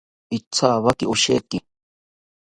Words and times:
Ithawaki 0.37 1.03
osheki 1.13 1.57